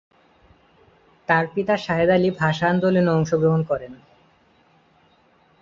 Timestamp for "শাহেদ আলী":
1.77-2.29